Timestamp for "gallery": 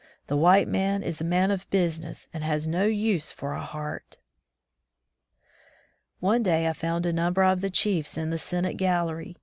8.77-9.37